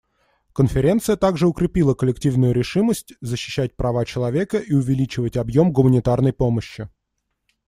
[0.53, 6.89] Конференция также укрепила коллективную решимость защищать права человека и увеличивать объем гуманитарной помощи.